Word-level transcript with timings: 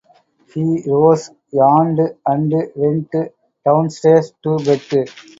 He 0.51 0.81
rose, 0.87 1.29
yawned, 1.51 1.99
and 2.25 2.51
went 2.75 3.11
downstairs 3.63 4.33
to 4.41 4.57
bed. 4.57 5.07